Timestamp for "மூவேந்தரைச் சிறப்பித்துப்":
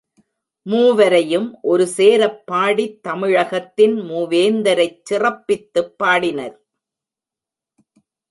4.01-5.93